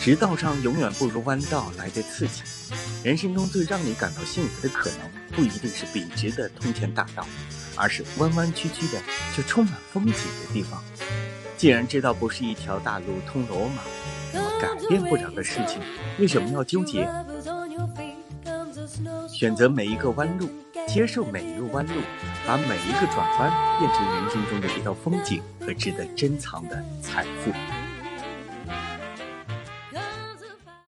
[0.00, 2.42] 直道上永远不如弯道来的刺激。
[3.04, 4.98] 人生中最让你感到幸福的，可能
[5.36, 7.26] 不一定是笔直的通天大道，
[7.76, 8.98] 而是弯弯曲曲的
[9.36, 10.82] 却充满风景的地方。
[11.58, 13.82] 既然知道不是一条大路通罗马，
[14.32, 15.82] 那么改变不了的事情，
[16.18, 17.06] 为什么要纠结？
[19.28, 20.48] 选择每一个弯路，
[20.88, 21.92] 接受每一个弯路，
[22.46, 27.52] 把每一个转弯变成人生中的一道风景和值得珍藏的财富。